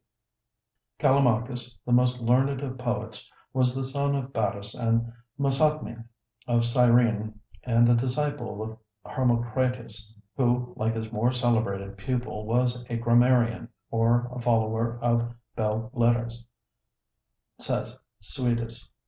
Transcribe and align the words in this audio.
C.) 0.01 0.03
Callimachus, 1.05 1.77
the 1.85 1.91
most 1.91 2.19
learned 2.21 2.59
of 2.61 2.79
poets, 2.79 3.31
was 3.53 3.75
the 3.75 3.85
son 3.85 4.15
of 4.15 4.33
Battus 4.33 4.73
and 4.73 5.13
Mesatme 5.39 6.05
of 6.47 6.65
Cyrene, 6.65 7.39
and 7.63 7.87
a 7.87 7.93
disciple 7.93 8.63
of 8.63 8.79
Hermocrates, 9.11 10.17
who 10.35 10.73
like 10.75 10.95
his 10.95 11.11
more 11.11 11.31
celebrated 11.31 11.99
pupil 11.99 12.47
was 12.47 12.83
a 12.89 12.97
grammarian, 12.97 13.67
or 13.91 14.27
a 14.33 14.41
follower 14.41 14.97
of 15.03 15.35
belles 15.55 15.91
lettres, 15.93 16.45
says 17.59 17.95
Suidas. 18.19 18.87